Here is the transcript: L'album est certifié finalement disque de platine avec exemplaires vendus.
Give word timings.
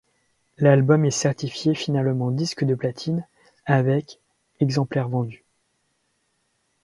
L'album 0.57 1.05
est 1.05 1.11
certifié 1.11 1.75
finalement 1.75 2.31
disque 2.31 2.63
de 2.65 2.73
platine 2.73 3.27
avec 3.67 4.19
exemplaires 4.59 5.09
vendus. 5.09 5.45